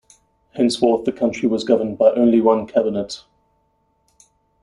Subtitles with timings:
[0.55, 3.23] Henceforth the country was governed by only one cabinet.